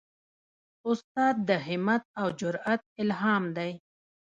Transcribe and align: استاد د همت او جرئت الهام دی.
استاد 0.89 1.35
د 1.49 1.51
همت 1.67 2.03
او 2.19 2.27
جرئت 2.39 2.81
الهام 3.01 3.43
دی. 3.57 3.71